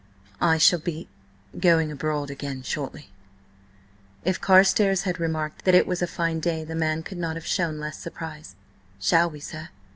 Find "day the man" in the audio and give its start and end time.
6.39-7.03